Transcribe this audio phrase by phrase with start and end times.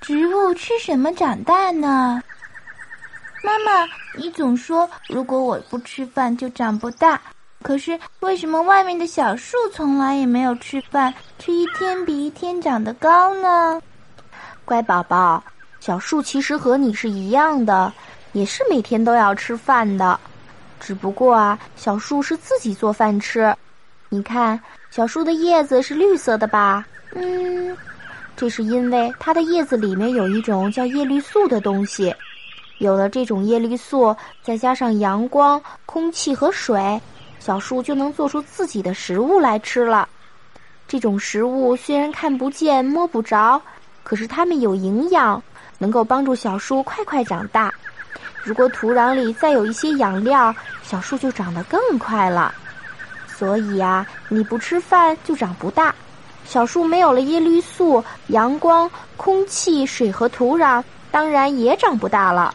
[0.00, 2.22] 植物吃什么长大呢？
[3.44, 7.20] 妈妈，你总说如果我不吃饭就长不大，
[7.62, 13.80] 可是为什么外面的小树从来也没有吃饭，却一天比一天长得高呢？
[14.64, 15.42] 乖宝宝，
[15.80, 17.92] 小树其实和你是一样的，
[18.32, 20.18] 也是每天都要吃饭的，
[20.78, 23.54] 只不过啊，小树是自己做饭吃。
[24.08, 24.58] 你看，
[24.90, 26.86] 小树的叶子是绿色的吧？
[27.14, 27.76] 嗯，
[28.40, 32.14] 这是因为它的叶子里面有一种叫叶绿素的东西。
[32.78, 36.98] 有了这种叶绿素，再加上阳光、空气和水，
[37.38, 40.08] 小树就能做出自己的食物来吃了。
[40.88, 43.60] 这种食物虽然看不见、摸不着，
[44.02, 45.42] 可是它们有营养，
[45.76, 47.70] 能够帮助小树快快长大。
[48.42, 52.54] 如果土壤里再有一些养料，小树就长得更快了。
[53.26, 55.94] 所以呀，你不吃饭就长不大。
[56.44, 62.54] 小树没有了叶绿素、阳光、空气、水和土壤，当然也长不大了。